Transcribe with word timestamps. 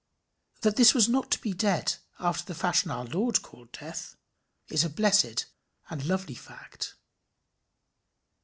That 0.61 0.77
this 0.77 0.95
was 0.95 1.07
not 1.07 1.29
to 1.29 1.39
be 1.41 1.53
dead 1.53 1.97
after 2.17 2.43
the 2.43 2.55
fashion 2.59 2.89
our 2.89 3.05
Lord 3.05 3.43
called 3.43 3.71
death, 3.71 4.15
is 4.67 4.83
a 4.83 4.89
blessed 4.89 5.45
and 5.91 6.03
lovely 6.05 6.33
fact. 6.33 6.95